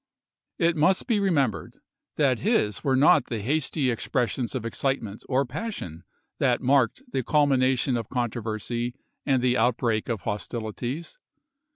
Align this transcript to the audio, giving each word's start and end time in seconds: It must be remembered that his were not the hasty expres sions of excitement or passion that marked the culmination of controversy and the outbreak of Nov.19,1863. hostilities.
It 0.57 0.75
must 0.75 1.05
be 1.05 1.19
remembered 1.19 1.77
that 2.15 2.39
his 2.39 2.83
were 2.83 2.95
not 2.95 3.25
the 3.25 3.39
hasty 3.43 3.91
expres 3.91 4.31
sions 4.31 4.55
of 4.55 4.65
excitement 4.65 5.23
or 5.29 5.45
passion 5.45 6.05
that 6.39 6.59
marked 6.59 7.03
the 7.11 7.21
culmination 7.21 7.95
of 7.95 8.09
controversy 8.09 8.95
and 9.27 9.43
the 9.43 9.57
outbreak 9.57 10.09
of 10.09 10.21
Nov.19,1863. 10.21 10.23
hostilities. 10.31 11.17